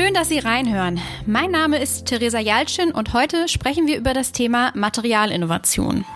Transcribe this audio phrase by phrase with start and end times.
[0.00, 0.98] Schön, dass Sie reinhören.
[1.26, 6.06] Mein Name ist Theresa Jaltschen und heute sprechen wir über das Thema Materialinnovation.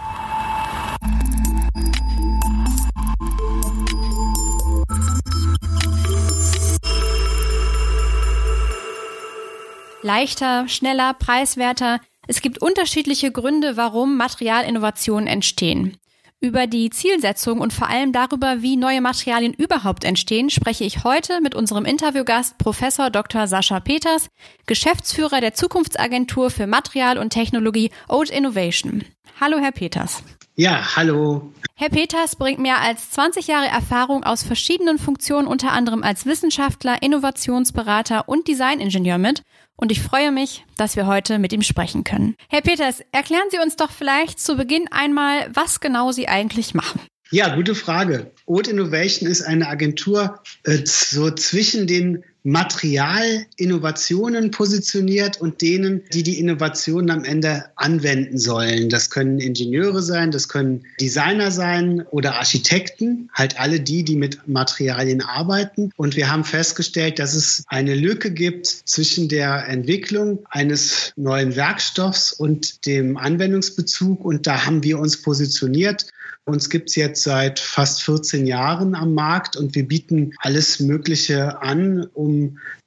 [10.00, 12.00] Leichter, schneller, preiswerter.
[12.26, 15.98] Es gibt unterschiedliche Gründe, warum Materialinnovationen entstehen.
[16.44, 21.40] Über die Zielsetzung und vor allem darüber, wie neue Materialien überhaupt entstehen, spreche ich heute
[21.40, 23.46] mit unserem Interviewgast Professor Dr.
[23.46, 24.28] Sascha Peters,
[24.66, 29.04] Geschäftsführer der Zukunftsagentur für Material und Technologie Old Innovation.
[29.40, 30.22] Hallo, Herr Peters.
[30.56, 31.52] Ja, hallo.
[31.74, 37.02] Herr Peters bringt mehr als 20 Jahre Erfahrung aus verschiedenen Funktionen, unter anderem als Wissenschaftler,
[37.02, 39.42] Innovationsberater und Designingenieur mit
[39.76, 42.36] und ich freue mich, dass wir heute mit ihm sprechen können.
[42.48, 47.00] Herr Peters, erklären Sie uns doch vielleicht zu Beginn einmal, was genau Sie eigentlich machen.
[47.32, 48.30] Ja, gute Frage.
[48.46, 56.38] Old Innovation ist eine Agentur äh, so zwischen den Materialinnovationen positioniert und denen, die die
[56.38, 58.90] Innovationen am Ende anwenden sollen.
[58.90, 64.46] Das können Ingenieure sein, das können Designer sein oder Architekten, halt alle die, die mit
[64.46, 65.90] Materialien arbeiten.
[65.96, 72.34] Und wir haben festgestellt, dass es eine Lücke gibt zwischen der Entwicklung eines neuen Werkstoffs
[72.34, 74.22] und dem Anwendungsbezug.
[74.22, 76.08] Und da haben wir uns positioniert
[76.46, 81.62] uns gibt es jetzt seit fast 14 Jahren am Markt und wir bieten alles Mögliche
[81.62, 82.33] an, um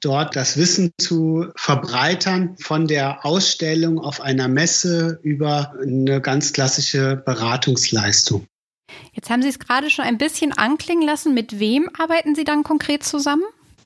[0.00, 7.16] dort das Wissen zu verbreitern, von der Ausstellung auf einer Messe über eine ganz klassische
[7.24, 8.46] Beratungsleistung.
[9.12, 11.34] Jetzt haben Sie es gerade schon ein bisschen anklingen lassen.
[11.34, 13.44] Mit wem arbeiten Sie dann konkret zusammen?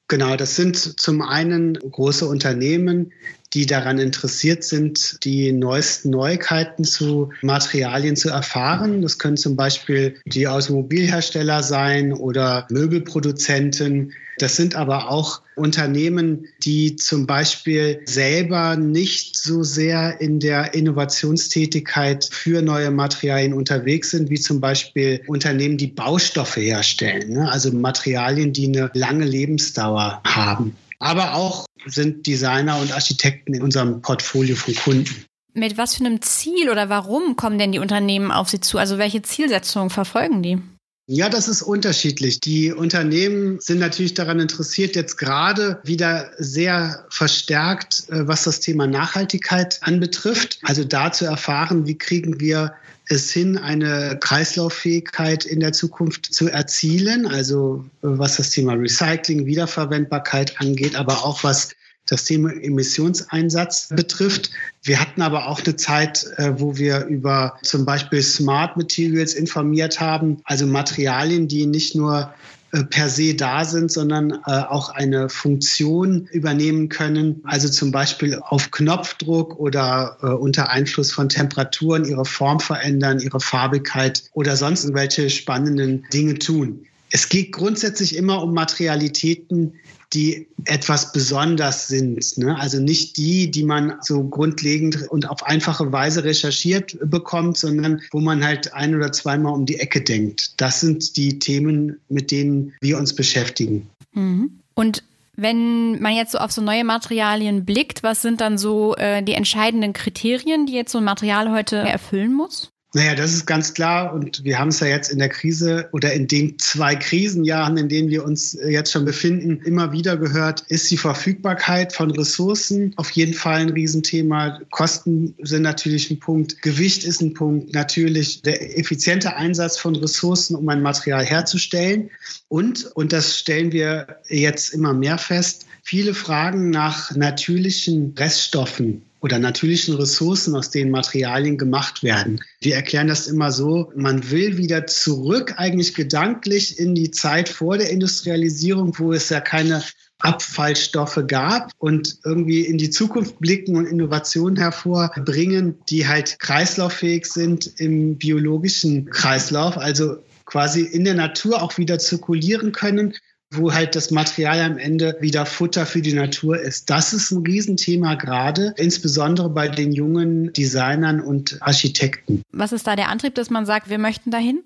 [0.09, 3.13] Genau, das sind zum einen große Unternehmen,
[3.55, 9.03] die daran interessiert sind, die neuesten Neuigkeiten zu Materialien zu erfahren.
[9.03, 14.13] Das können zum Beispiel die Automobilhersteller sein oder Möbelproduzenten.
[14.39, 22.29] Das sind aber auch Unternehmen, die zum Beispiel selber nicht so sehr in der Innovationstätigkeit
[22.33, 27.53] für neue Materialien unterwegs sind, wie zum Beispiel Unternehmen, die Baustoffe herstellen, ne?
[27.53, 34.01] also Materialien, die eine lange Lebensdauer haben aber auch sind Designer und Architekten in unserem
[34.03, 35.27] Portfolio von Kunden.
[35.53, 38.79] Mit was für einem Ziel oder warum kommen denn die Unternehmen auf Sie zu?
[38.79, 40.59] Also welche Zielsetzungen verfolgen die?
[41.07, 42.39] Ja, das ist unterschiedlich.
[42.39, 48.87] Die Unternehmen sind natürlich daran interessiert, jetzt gerade wieder sehr verstärkt, äh, was das Thema
[48.87, 50.61] Nachhaltigkeit anbetrifft.
[50.63, 52.73] Also da zu erfahren, wie kriegen wir
[53.09, 59.45] es hin, eine Kreislauffähigkeit in der Zukunft zu erzielen, also äh, was das Thema Recycling,
[59.45, 61.71] Wiederverwendbarkeit angeht, aber auch was
[62.13, 64.51] das Thema Emissionseinsatz betrifft.
[64.83, 69.99] Wir hatten aber auch eine Zeit, äh, wo wir über zum Beispiel Smart Materials informiert
[69.99, 72.31] haben, also Materialien, die nicht nur
[72.73, 77.41] äh, per se da sind, sondern äh, auch eine Funktion übernehmen können.
[77.45, 84.25] Also zum Beispiel auf Knopfdruck oder unter Einfluss von Temperaturen ihre Form verändern, ihre Farbigkeit
[84.35, 86.87] oder sonst irgendwelche spannenden Dinge tun.
[87.15, 89.75] Es geht grundsätzlich immer um Materialitäten,
[90.15, 92.39] die etwas besonders sind.
[92.39, 92.59] Ne?
[92.59, 98.21] Also nicht die, die man so grundlegend und auf einfache Weise recherchiert bekommt, sondern wo
[98.21, 100.61] man halt ein oder zweimal um die Ecke denkt.
[100.61, 103.89] Das sind die Themen, mit denen wir uns beschäftigen.
[104.13, 104.59] Mhm.
[104.75, 105.03] Und
[105.37, 109.35] wenn man jetzt so auf so neue Materialien blickt, was sind dann so äh, die
[109.35, 112.72] entscheidenden Kriterien, die jetzt so ein Material heute erfüllen muss?
[112.95, 114.13] Naja, das ist ganz klar.
[114.13, 117.89] Und wir haben es ja jetzt in der Krise oder in den zwei Krisenjahren, in
[117.89, 123.11] denen wir uns jetzt schon befinden, immer wieder gehört, ist die Verfügbarkeit von Ressourcen auf
[123.13, 124.61] jeden Fall ein Riesenthema.
[124.71, 126.61] Kosten sind natürlich ein Punkt.
[126.61, 127.73] Gewicht ist ein Punkt.
[127.75, 132.11] Natürlich der effiziente Einsatz von Ressourcen, um ein Material herzustellen.
[132.49, 139.39] Und, und das stellen wir jetzt immer mehr fest, viele Fragen nach natürlichen Reststoffen oder
[139.39, 142.41] natürlichen Ressourcen, aus denen Materialien gemacht werden.
[142.61, 147.79] Wir erklären das immer so, man will wieder zurück eigentlich gedanklich in die Zeit vor
[147.79, 149.83] der Industrialisierung, wo es ja keine
[150.19, 157.73] Abfallstoffe gab und irgendwie in die Zukunft blicken und Innovationen hervorbringen, die halt kreislauffähig sind
[157.79, 163.15] im biologischen Kreislauf, also quasi in der Natur auch wieder zirkulieren können
[163.53, 166.91] wo halt das Material am Ende wieder Futter für die Natur ist.
[166.91, 172.43] Das ist ein Riesenthema gerade, insbesondere bei den jungen Designern und Architekten.
[172.53, 174.63] Was ist da der Antrieb, dass man sagt, wir möchten dahin?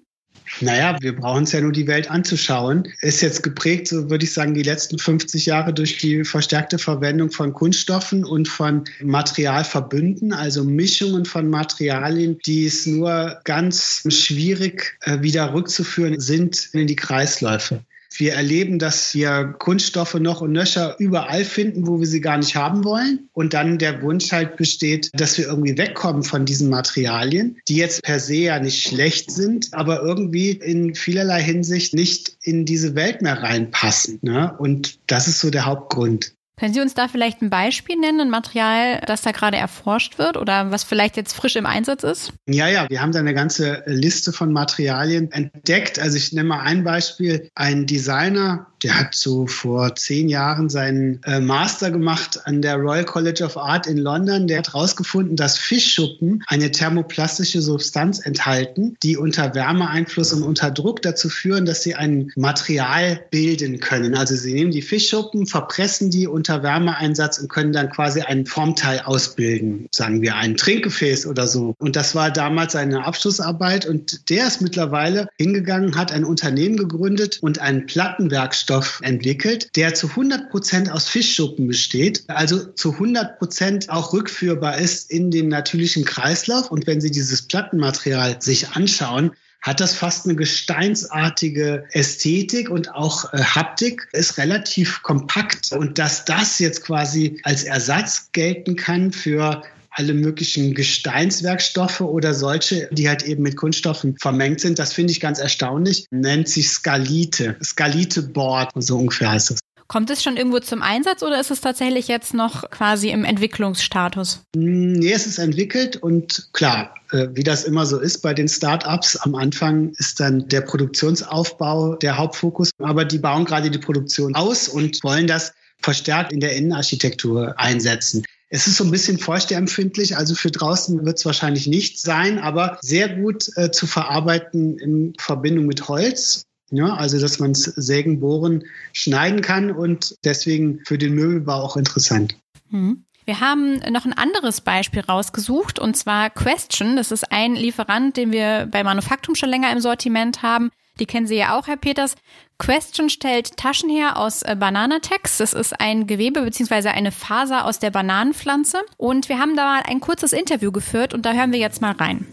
[0.60, 2.88] Naja, wir brauchen es ja nur die Welt anzuschauen.
[3.00, 7.30] Ist jetzt geprägt, so würde ich sagen, die letzten 50 Jahre durch die verstärkte Verwendung
[7.30, 15.20] von Kunststoffen und von Materialverbünden, also Mischungen von Materialien, die es nur ganz schwierig äh,
[15.20, 17.84] wieder rückzuführen sind in die Kreisläufe.
[18.18, 22.56] Wir erleben, dass wir Kunststoffe noch und nöcher überall finden, wo wir sie gar nicht
[22.56, 23.28] haben wollen.
[23.32, 28.02] Und dann der Wunsch halt besteht, dass wir irgendwie wegkommen von diesen Materialien, die jetzt
[28.02, 33.22] per se ja nicht schlecht sind, aber irgendwie in vielerlei Hinsicht nicht in diese Welt
[33.22, 34.18] mehr reinpassen.
[34.22, 34.54] Ne?
[34.58, 36.35] Und das ist so der Hauptgrund.
[36.58, 40.38] Können Sie uns da vielleicht ein Beispiel nennen, ein Material, das da gerade erforscht wird
[40.38, 42.32] oder was vielleicht jetzt frisch im Einsatz ist?
[42.46, 45.98] Ja, ja, wir haben da eine ganze Liste von Materialien entdeckt.
[45.98, 47.50] Also ich nenne mal ein Beispiel.
[47.54, 53.04] Ein Designer, der hat so vor zehn Jahren seinen äh, Master gemacht an der Royal
[53.04, 54.46] College of Art in London.
[54.46, 61.02] Der hat herausgefunden, dass Fischschuppen eine thermoplastische Substanz enthalten, die unter Wärmeeinfluss und unter Druck
[61.02, 64.14] dazu führen, dass sie ein Material bilden können.
[64.14, 68.46] Also sie nehmen die Fischschuppen, verpressen die und unter Wärmeeinsatz und können dann quasi ein
[68.46, 71.74] Formteil ausbilden, sagen wir ein Trinkgefäß oder so.
[71.78, 77.38] Und das war damals seine Abschlussarbeit und der ist mittlerweile hingegangen, hat ein Unternehmen gegründet
[77.40, 83.90] und einen Plattenwerkstoff entwickelt, der zu 100 Prozent aus Fischschuppen besteht, also zu 100 Prozent
[83.90, 86.70] auch rückführbar ist in den natürlichen Kreislauf.
[86.70, 89.32] Und wenn Sie dieses Plattenmaterial sich anschauen,
[89.62, 95.72] hat das fast eine gesteinsartige Ästhetik und auch äh, Haptik, ist relativ kompakt.
[95.72, 99.62] Und dass das jetzt quasi als Ersatz gelten kann für
[99.96, 104.78] alle möglichen Gesteinswerkstoffe oder solche, die halt eben mit Kunststoffen vermengt sind.
[104.78, 106.06] Das finde ich ganz erstaunlich.
[106.10, 107.56] Nennt sich Skalite.
[107.64, 109.58] Skalite Board, so ungefähr heißt es.
[109.88, 114.42] Kommt es schon irgendwo zum Einsatz oder ist es tatsächlich jetzt noch quasi im Entwicklungsstatus?
[114.54, 119.16] Nee, es ist entwickelt und klar, äh, wie das immer so ist bei den Start-ups,
[119.16, 124.68] am Anfang ist dann der Produktionsaufbau der Hauptfokus, aber die bauen gerade die Produktion aus
[124.68, 128.24] und wollen das verstärkt in der Innenarchitektur einsetzen.
[128.48, 132.78] Es ist so ein bisschen feuchteempfindlich, also für draußen wird es wahrscheinlich nicht sein, aber
[132.80, 136.45] sehr gut äh, zu verarbeiten in Verbindung mit Holz.
[136.70, 141.76] Ja, also dass man es sägen, bohren, schneiden kann und deswegen für den Möbelbau auch
[141.76, 142.36] interessant.
[142.70, 143.04] Mhm.
[143.24, 146.94] Wir haben noch ein anderes Beispiel rausgesucht und zwar Question.
[146.94, 150.70] Das ist ein Lieferant, den wir bei Manufaktum schon länger im Sortiment haben.
[151.00, 152.14] Die kennen Sie ja auch, Herr Peters.
[152.58, 155.38] Question stellt Taschen her aus äh, Bananatex.
[155.38, 156.88] Das ist ein Gewebe bzw.
[156.88, 158.78] eine Faser aus der Bananenpflanze.
[158.96, 161.92] Und wir haben da mal ein kurzes Interview geführt und da hören wir jetzt mal
[161.92, 162.26] rein.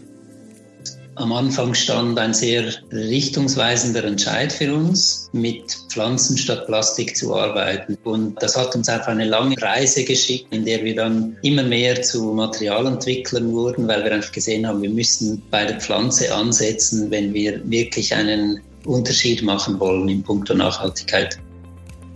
[1.16, 7.96] Am Anfang stand ein sehr richtungsweisender Entscheid für uns, mit Pflanzen statt Plastik zu arbeiten.
[8.02, 12.02] Und das hat uns auf eine lange Reise geschickt, in der wir dann immer mehr
[12.02, 17.32] zu Materialentwicklern wurden, weil wir einfach gesehen haben, wir müssen bei der Pflanze ansetzen, wenn
[17.32, 21.38] wir wirklich einen Unterschied machen wollen in puncto Nachhaltigkeit.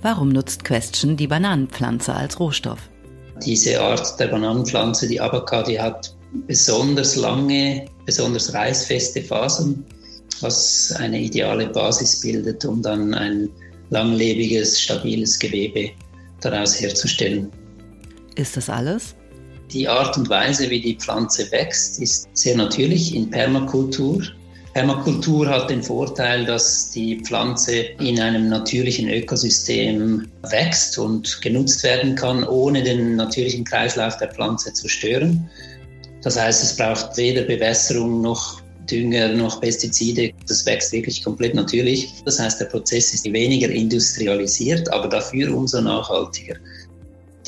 [0.03, 2.81] Warum nutzt Question die Bananenpflanze als Rohstoff?
[3.45, 6.15] Diese Art der Bananenpflanze, die Abaca, die hat
[6.47, 9.85] besonders lange, besonders reißfeste Fasern,
[10.41, 13.51] was eine ideale Basis bildet, um dann ein
[13.91, 15.91] langlebiges, stabiles Gewebe
[16.41, 17.53] daraus herzustellen.
[18.35, 19.15] Ist das alles?
[19.75, 24.23] Die Art und Weise, wie die Pflanze wächst, ist sehr natürlich in Permakultur.
[24.73, 32.15] Permakultur hat den Vorteil, dass die Pflanze in einem natürlichen Ökosystem wächst und genutzt werden
[32.15, 35.51] kann, ohne den natürlichen Kreislauf der Pflanze zu stören.
[36.23, 38.61] Das heißt, es braucht weder Bewässerung noch
[38.91, 40.33] Dünger noch Pestizide.
[40.47, 42.13] Das wächst wirklich komplett natürlich.
[42.25, 46.57] Das heißt, der Prozess ist weniger industrialisiert, aber dafür umso nachhaltiger.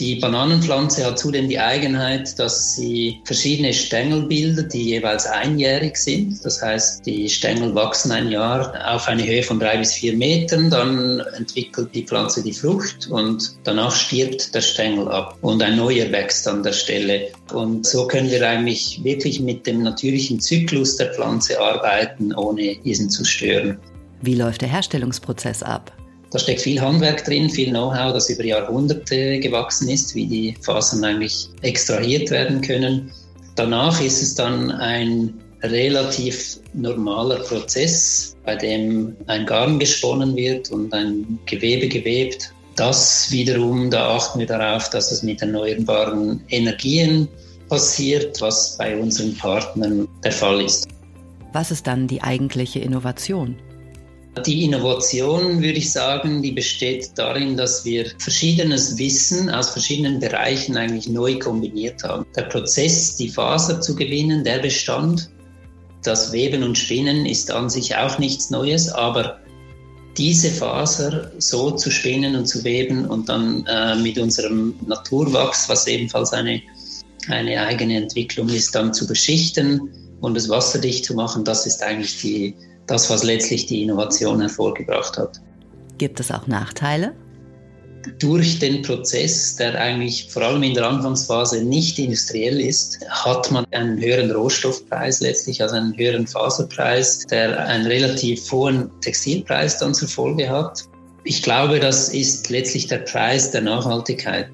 [0.01, 6.43] Die Bananenpflanze hat zudem die Eigenheit, dass sie verschiedene Stängel bildet, die jeweils einjährig sind.
[6.43, 10.71] Das heißt, die Stängel wachsen ein Jahr auf eine Höhe von drei bis vier Metern,
[10.71, 16.11] dann entwickelt die Pflanze die Frucht und danach stirbt der Stängel ab und ein neuer
[16.11, 17.29] wächst an der Stelle.
[17.53, 23.11] Und so können wir eigentlich wirklich mit dem natürlichen Zyklus der Pflanze arbeiten, ohne diesen
[23.11, 23.79] zu stören.
[24.23, 25.93] Wie läuft der Herstellungsprozess ab?
[26.31, 31.03] Da steckt viel Handwerk drin, viel Know-how, das über Jahrhunderte gewachsen ist, wie die Fasern
[31.03, 33.11] eigentlich extrahiert werden können.
[33.57, 40.95] Danach ist es dann ein relativ normaler Prozess, bei dem ein Garn gesponnen wird und
[40.95, 42.55] ein Gewebe gewebt.
[42.77, 47.29] Das wiederum, da achten wir darauf, dass es mit erneuerbaren Energien
[47.69, 50.89] passiert, was bei unseren Partnern der Fall ist.
[51.53, 53.57] Was ist dann die eigentliche Innovation?
[54.47, 60.77] Die Innovation, würde ich sagen, die besteht darin, dass wir verschiedenes Wissen aus verschiedenen Bereichen
[60.77, 62.25] eigentlich neu kombiniert haben.
[62.37, 65.31] Der Prozess, die Faser zu gewinnen, der bestand.
[66.05, 69.41] Das Weben und Spinnen ist an sich auch nichts Neues, aber
[70.17, 75.87] diese Faser so zu spinnen und zu weben und dann äh, mit unserem Naturwachs, was
[75.87, 76.63] ebenfalls eine,
[77.29, 82.21] eine eigene Entwicklung ist, dann zu beschichten und es wasserdicht zu machen, das ist eigentlich
[82.21, 82.55] die,
[82.91, 85.41] das, was letztlich die Innovation hervorgebracht hat.
[85.99, 87.15] Gibt es auch Nachteile?
[88.19, 93.67] Durch den Prozess, der eigentlich vor allem in der Anfangsphase nicht industriell ist, hat man
[93.73, 100.09] einen höheren Rohstoffpreis letztlich, also einen höheren Faserpreis, der einen relativ hohen Textilpreis dann zur
[100.09, 100.85] Folge hat.
[101.25, 104.49] Ich glaube, das ist letztlich der Preis der Nachhaltigkeit.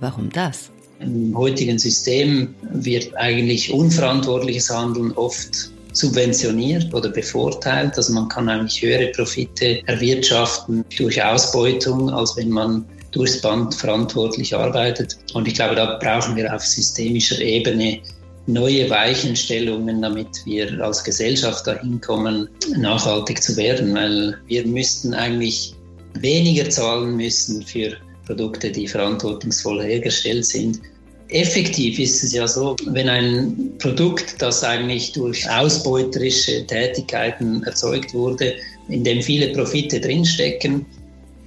[0.00, 0.70] Warum das?
[1.00, 7.96] Im heutigen System wird eigentlich unverantwortliches Handeln oft subventioniert oder bevorteilt.
[7.96, 14.54] Also man kann eigentlich höhere Profite erwirtschaften durch Ausbeutung, als wenn man durchs Band verantwortlich
[14.54, 15.18] arbeitet.
[15.34, 18.00] Und ich glaube, da brauchen wir auf systemischer Ebene
[18.46, 25.74] neue Weichenstellungen, damit wir als Gesellschaft dahin kommen, nachhaltig zu werden, weil wir müssten eigentlich
[26.14, 27.96] weniger zahlen müssen für
[28.26, 30.80] Produkte, die verantwortungsvoll hergestellt sind,
[31.32, 38.54] Effektiv ist es ja so, wenn ein Produkt, das eigentlich durch ausbeuterische Tätigkeiten erzeugt wurde,
[38.88, 40.84] in dem viele Profite drinstecken,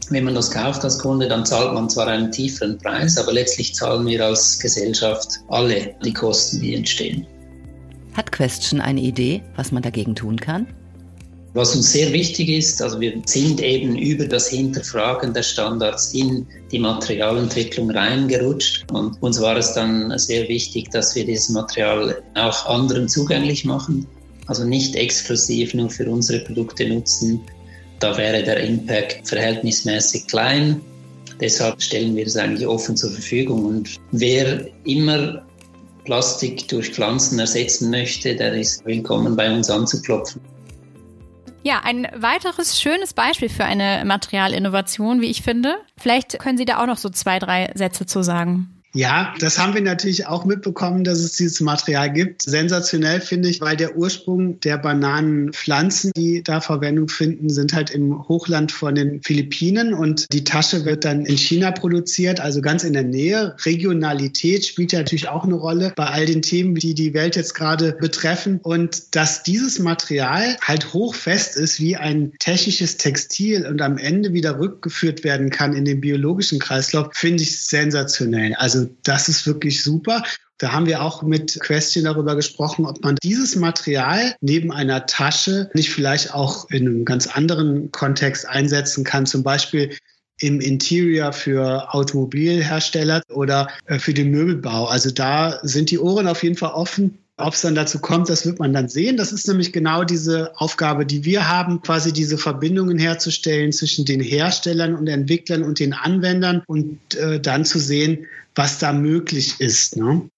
[0.10, 3.74] wenn man das kauft als Kunde, dann zahlt man zwar einen tieferen Preis, aber letztlich
[3.74, 7.26] zahlen wir als Gesellschaft alle die Kosten, die entstehen.
[8.14, 10.68] Hat Question eine Idee, was man dagegen tun kann?
[11.56, 16.46] Was uns sehr wichtig ist, also wir sind eben über das Hinterfragen der Standards in
[16.70, 22.66] die Materialentwicklung reingerutscht und uns war es dann sehr wichtig, dass wir dieses Material auch
[22.66, 24.06] anderen zugänglich machen,
[24.48, 27.40] also nicht exklusiv nur für unsere Produkte nutzen.
[28.00, 30.82] Da wäre der Impact verhältnismäßig klein.
[31.40, 35.42] Deshalb stellen wir es eigentlich offen zur Verfügung und wer immer
[36.04, 40.42] Plastik durch Pflanzen ersetzen möchte, der ist willkommen bei uns anzuklopfen.
[41.66, 45.78] Ja, ein weiteres schönes Beispiel für eine Materialinnovation, wie ich finde.
[45.98, 48.75] Vielleicht können Sie da auch noch so zwei, drei Sätze zu sagen.
[48.96, 52.44] Ja, das haben wir natürlich auch mitbekommen, dass es dieses Material gibt.
[52.44, 58.26] Sensationell finde ich, weil der Ursprung der Bananenpflanzen, die da Verwendung finden, sind halt im
[58.30, 62.94] Hochland von den Philippinen und die Tasche wird dann in China produziert, also ganz in
[62.94, 63.58] der Nähe.
[63.66, 67.54] Regionalität spielt ja natürlich auch eine Rolle bei all den Themen, die die Welt jetzt
[67.54, 73.98] gerade betreffen und dass dieses Material halt hochfest ist wie ein technisches Textil und am
[73.98, 78.54] Ende wieder rückgeführt werden kann in den biologischen Kreislauf, finde ich sensationell.
[78.56, 80.24] Also das ist wirklich super.
[80.58, 85.70] Da haben wir auch mit Question darüber gesprochen, ob man dieses Material neben einer Tasche
[85.74, 89.98] nicht vielleicht auch in einem ganz anderen Kontext einsetzen kann, zum Beispiel
[90.40, 94.86] im Interior für Automobilhersteller oder äh, für den Möbelbau.
[94.86, 97.20] Also da sind die Ohren auf jeden Fall offen.
[97.38, 99.18] Ob es dann dazu kommt, das wird man dann sehen.
[99.18, 104.22] Das ist nämlich genau diese Aufgabe, die wir haben, quasi diese Verbindungen herzustellen zwischen den
[104.22, 108.26] Herstellern und Entwicklern und den Anwendern und äh, dann zu sehen,
[108.56, 109.98] was da möglich ist.
[109.98, 110.30] Ne?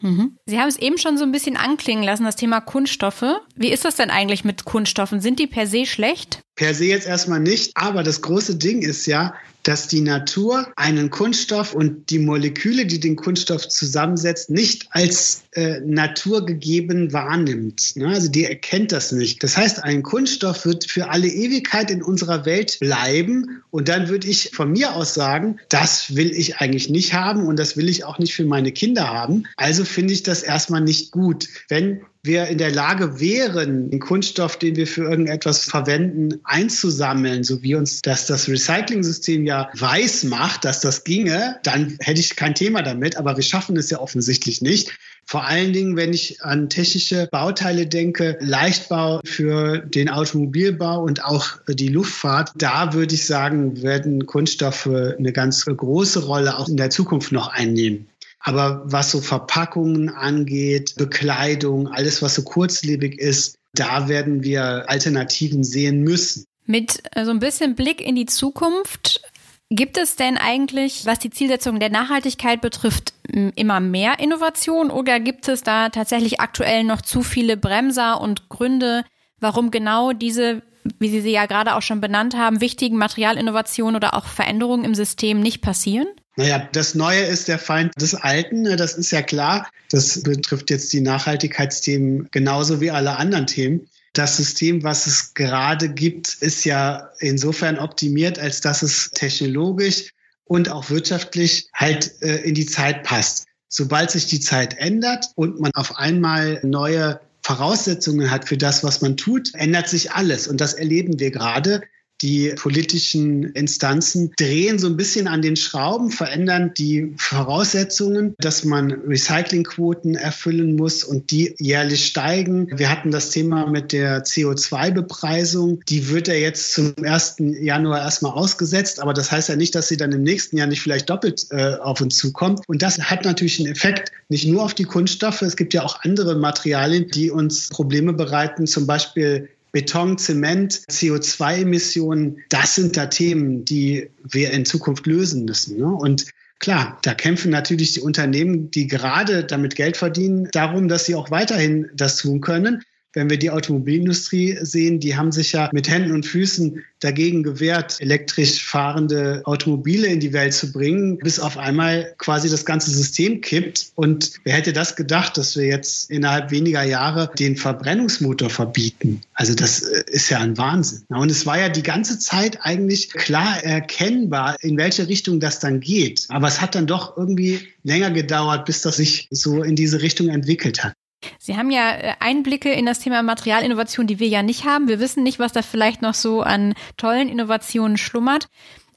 [0.00, 0.38] Mhm.
[0.46, 3.40] Sie haben es eben schon so ein bisschen anklingen lassen, das Thema Kunststoffe.
[3.54, 5.20] Wie ist das denn eigentlich mit Kunststoffen?
[5.20, 6.42] Sind die per se schlecht?
[6.56, 11.10] Per se jetzt erstmal nicht, aber das große Ding ist ja, dass die Natur einen
[11.10, 17.96] Kunststoff und die Moleküle, die den Kunststoff zusammensetzt, nicht als äh, naturgegeben wahrnimmt.
[17.96, 18.06] Ne?
[18.06, 19.42] Also die erkennt das nicht.
[19.42, 24.28] Das heißt, ein Kunststoff wird für alle Ewigkeit in unserer Welt bleiben und dann würde
[24.28, 28.04] ich von mir aus sagen, das will ich eigentlich nicht haben und das will ich
[28.04, 29.44] auch nicht für meine Kinder haben.
[29.56, 31.48] Also finde ich das erstmal nicht gut.
[31.68, 37.62] Wenn wir in der Lage wären, den Kunststoff, den wir für irgendetwas verwenden, einzusammeln, so
[37.62, 42.54] wie uns das das Recycling-System ja weiß macht, dass das ginge, dann hätte ich kein
[42.54, 43.16] Thema damit.
[43.16, 44.92] Aber wir schaffen es ja offensichtlich nicht.
[45.28, 51.58] Vor allen Dingen, wenn ich an technische Bauteile denke, Leichtbau für den Automobilbau und auch
[51.68, 56.90] die Luftfahrt, da würde ich sagen, werden Kunststoffe eine ganz große Rolle auch in der
[56.90, 58.06] Zukunft noch einnehmen.
[58.46, 65.64] Aber was so Verpackungen angeht, Bekleidung, alles, was so kurzlebig ist, da werden wir Alternativen
[65.64, 66.44] sehen müssen.
[66.64, 69.20] Mit äh, so ein bisschen Blick in die Zukunft,
[69.68, 73.14] gibt es denn eigentlich, was die Zielsetzung der Nachhaltigkeit betrifft,
[73.56, 79.02] immer mehr Innovation oder gibt es da tatsächlich aktuell noch zu viele Bremser und Gründe,
[79.40, 80.62] warum genau diese,
[81.00, 84.94] wie Sie sie ja gerade auch schon benannt haben, wichtigen Materialinnovationen oder auch Veränderungen im
[84.94, 86.06] System nicht passieren?
[86.36, 89.68] Naja, das Neue ist der Feind des Alten, ne, das ist ja klar.
[89.90, 93.88] Das betrifft jetzt die Nachhaltigkeitsthemen genauso wie alle anderen Themen.
[94.12, 100.14] das System, was es gerade gibt, ist ja insofern optimiert, als dass es technologisch
[100.44, 103.44] und auch wirtschaftlich halt äh, in die Zeit passt.
[103.68, 109.02] Sobald sich die Zeit ändert und man auf einmal neue Voraussetzungen hat für das, was
[109.02, 110.48] man tut, ändert sich alles.
[110.48, 111.82] Und das erleben wir gerade.
[112.22, 118.92] Die politischen Instanzen drehen so ein bisschen an den Schrauben, verändern die Voraussetzungen, dass man
[118.92, 122.68] Recyclingquoten erfüllen muss und die jährlich steigen.
[122.76, 125.82] Wir hatten das Thema mit der CO2-Bepreisung.
[125.88, 127.36] Die wird ja jetzt zum 1.
[127.60, 130.80] Januar erstmal ausgesetzt, aber das heißt ja nicht, dass sie dann im nächsten Jahr nicht
[130.80, 132.60] vielleicht doppelt äh, auf uns zukommt.
[132.66, 135.42] Und das hat natürlich einen Effekt nicht nur auf die Kunststoffe.
[135.42, 142.38] Es gibt ja auch andere Materialien, die uns Probleme bereiten, zum Beispiel Beton, Zement, CO2-Emissionen,
[142.48, 145.76] das sind da Themen, die wir in Zukunft lösen müssen.
[145.76, 145.86] Ne?
[145.86, 146.24] Und
[146.58, 151.30] Klar, da kämpfen natürlich die Unternehmen, die gerade damit Geld verdienen, darum, dass sie auch
[151.30, 152.82] weiterhin das tun können.
[153.16, 157.96] Wenn wir die Automobilindustrie sehen, die haben sich ja mit Händen und Füßen dagegen gewehrt,
[157.98, 163.40] elektrisch fahrende Automobile in die Welt zu bringen, bis auf einmal quasi das ganze System
[163.40, 163.92] kippt.
[163.94, 169.22] Und wer hätte das gedacht, dass wir jetzt innerhalb weniger Jahre den Verbrennungsmotor verbieten?
[169.32, 171.04] Also das äh, ist ja ein Wahnsinn.
[171.08, 175.80] Und es war ja die ganze Zeit eigentlich klar erkennbar, in welche Richtung das dann
[175.80, 176.26] geht.
[176.28, 180.28] Aber es hat dann doch irgendwie länger gedauert, bis das sich so in diese Richtung
[180.28, 180.92] entwickelt hat.
[181.38, 184.88] Sie haben ja äh, Einblicke in das Thema Materialinnovation, die wir ja nicht haben.
[184.88, 188.48] Wir wissen nicht, was da vielleicht noch so an tollen Innovationen schlummert.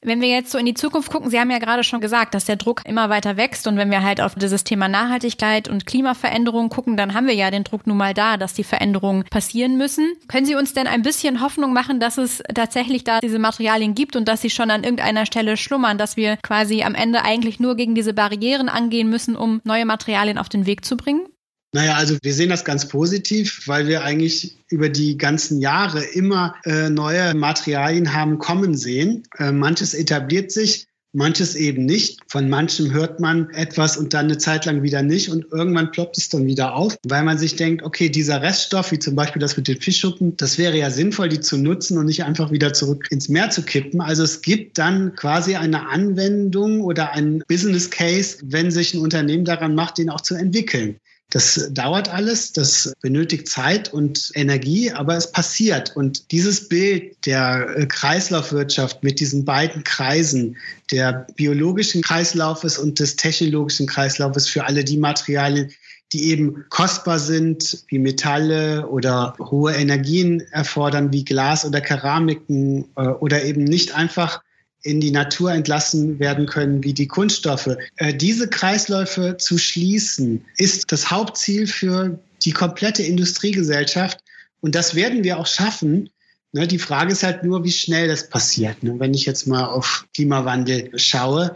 [0.02, 2.46] Wenn wir jetzt so in die Zukunft gucken, Sie haben ja gerade schon gesagt, dass
[2.46, 6.70] der Druck immer weiter wächst und wenn wir halt auf dieses Thema Nachhaltigkeit und Klimaveränderung
[6.70, 10.14] gucken, dann haben wir ja den Druck nun mal da, dass die Veränderungen passieren müssen.
[10.26, 14.16] Können Sie uns denn ein bisschen Hoffnung machen, dass es tatsächlich da diese Materialien gibt
[14.16, 17.76] und dass sie schon an irgendeiner Stelle schlummern, dass wir quasi am Ende eigentlich nur
[17.76, 21.26] gegen diese Barrieren angehen müssen, um neue Materialien auf den Weg zu bringen?
[21.72, 26.56] Naja, also wir sehen das ganz positiv, weil wir eigentlich über die ganzen Jahre immer
[26.64, 29.22] äh, neue Materialien haben kommen sehen.
[29.38, 32.18] Äh, manches etabliert sich, manches eben nicht.
[32.26, 36.18] Von manchem hört man etwas und dann eine Zeit lang wieder nicht und irgendwann ploppt
[36.18, 39.56] es dann wieder auf, weil man sich denkt, okay, dieser Reststoff, wie zum Beispiel das
[39.56, 43.06] mit den Fischschuppen, das wäre ja sinnvoll, die zu nutzen und nicht einfach wieder zurück
[43.10, 44.00] ins Meer zu kippen.
[44.00, 49.44] Also es gibt dann quasi eine Anwendung oder ein Business Case, wenn sich ein Unternehmen
[49.44, 50.99] daran macht, den auch zu entwickeln.
[51.30, 55.96] Das dauert alles, das benötigt Zeit und Energie, aber es passiert.
[55.96, 60.56] Und dieses Bild der äh, Kreislaufwirtschaft mit diesen beiden Kreisen,
[60.90, 65.70] der biologischen Kreislaufes und des technologischen Kreislaufes für alle die Materialien,
[66.12, 73.02] die eben kostbar sind, wie Metalle oder hohe Energien erfordern, wie Glas oder Keramiken äh,
[73.02, 74.42] oder eben nicht einfach
[74.82, 77.76] in die Natur entlassen werden können wie die Kunststoffe.
[77.96, 84.20] Äh, diese Kreisläufe zu schließen, ist das Hauptziel für die komplette Industriegesellschaft.
[84.60, 86.10] Und das werden wir auch schaffen.
[86.52, 88.82] Ne, die Frage ist halt nur, wie schnell das passiert.
[88.82, 91.52] Ne, wenn ich jetzt mal auf Klimawandel schaue,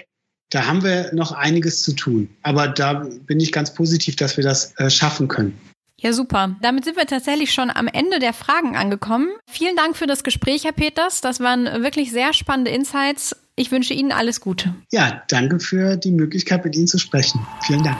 [0.50, 2.28] da haben wir noch einiges zu tun.
[2.42, 5.58] Aber da bin ich ganz positiv, dass wir das äh, schaffen können.
[6.04, 6.54] Ja, super.
[6.60, 9.30] Damit sind wir tatsächlich schon am Ende der Fragen angekommen.
[9.46, 11.22] Vielen Dank für das Gespräch, Herr Peters.
[11.22, 13.34] Das waren wirklich sehr spannende Insights.
[13.56, 14.74] Ich wünsche Ihnen alles Gute.
[14.92, 17.40] Ja, danke für die Möglichkeit, mit Ihnen zu sprechen.
[17.62, 17.96] Vielen Dank.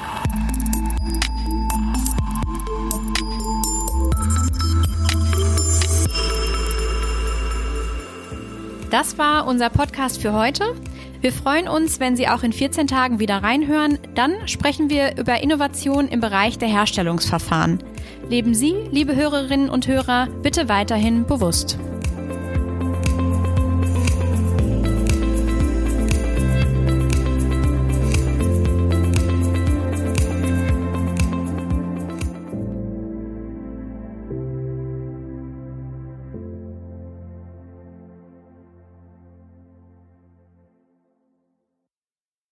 [8.90, 10.75] Das war unser Podcast für heute.
[11.24, 13.98] Wir freuen uns, wenn Sie auch in 14 Tagen wieder reinhören.
[14.14, 17.78] Dann sprechen wir über Innovation im Bereich der Herstellungsverfahren.
[18.28, 21.78] Leben Sie, liebe Hörerinnen und Hörer, bitte weiterhin bewusst.